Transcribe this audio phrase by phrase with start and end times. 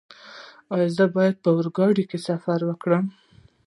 [0.73, 3.05] ایا زه باید په اورګاډي کې سفر وکړم؟